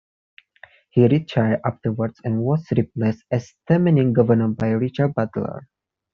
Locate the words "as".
3.29-3.53